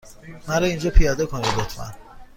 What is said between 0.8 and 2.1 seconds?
پیاده کنید، لطفا.